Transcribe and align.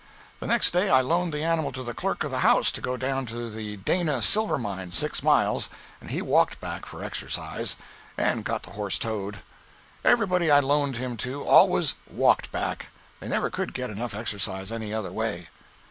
The 0.39 0.47
next 0.47 0.71
day 0.71 0.89
I 0.89 1.01
loaned 1.01 1.31
the 1.31 1.43
animal 1.43 1.71
to 1.73 1.83
the 1.83 1.93
Clerk 1.93 2.23
of 2.23 2.31
the 2.31 2.39
House 2.39 2.71
to 2.71 2.81
go 2.81 2.97
down 2.97 3.27
to 3.27 3.51
the 3.51 3.77
Dana 3.77 4.23
silver 4.23 4.57
mine, 4.57 4.91
six 4.91 5.21
miles, 5.21 5.69
and 5.99 6.09
he 6.09 6.23
walked 6.23 6.59
back 6.59 6.87
for 6.87 7.03
exercise, 7.03 7.75
and 8.17 8.43
got 8.43 8.63
the 8.63 8.71
horse 8.71 8.97
towed. 8.97 9.41
Everybody 10.03 10.49
I 10.49 10.59
loaned 10.59 10.97
him 10.97 11.17
to 11.17 11.45
always 11.45 11.93
walked 12.09 12.51
back; 12.51 12.87
they 13.19 13.27
never 13.27 13.51
could 13.51 13.75
get 13.75 13.91
enough 13.91 14.15
exercise 14.15 14.71
any 14.71 14.91
other 14.91 15.11
way. 15.11 15.49